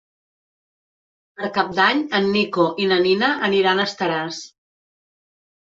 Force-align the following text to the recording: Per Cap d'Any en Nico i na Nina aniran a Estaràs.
Per 1.41 1.49
Cap 1.59 1.69
d'Any 1.81 2.01
en 2.21 2.31
Nico 2.39 2.67
i 2.87 2.91
na 2.93 2.99
Nina 3.07 3.33
aniran 3.51 3.87
a 3.87 3.91
Estaràs. 3.93 4.43